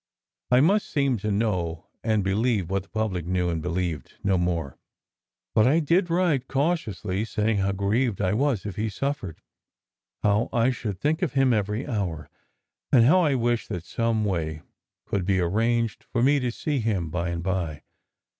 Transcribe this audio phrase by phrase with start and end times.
[0.49, 4.79] I must seem to know and believe what the public knew and believed, no more.
[5.53, 9.43] But I did write cautiously, saying how grieved I was if he suffered,
[10.23, 12.31] how I should think of him every hour,
[12.91, 14.63] and how I wished that some way
[15.11, 17.83] might be arranged for me to see him by and by.